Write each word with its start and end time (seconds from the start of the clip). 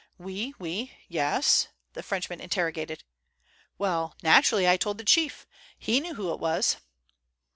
"Oui, 0.19 0.51
oui. 0.59 0.91
Yes?" 1.07 1.67
the 1.93 2.01
Frenchman 2.01 2.41
interrogated. 2.41 3.03
"Well, 3.77 4.15
naturally 4.23 4.67
I 4.67 4.75
told 4.75 4.97
the 4.97 5.03
chief. 5.05 5.45
He 5.77 5.99
knew 5.99 6.15
who 6.15 6.33
it 6.33 6.39
was." 6.39 6.77